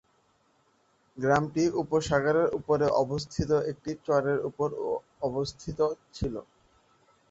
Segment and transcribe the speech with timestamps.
[1.17, 4.67] গ্রামটি উপসাগরের উপরে অবস্থিত একটি চরের উপর
[5.21, 5.79] অবস্থিত
[6.13, 6.35] ছিল।